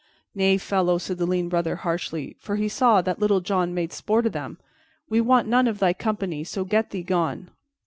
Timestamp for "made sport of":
3.71-4.31